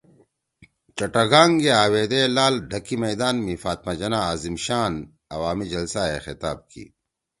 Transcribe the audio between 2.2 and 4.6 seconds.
لال ڈکھی میدان می فاطمہ جناح عظیم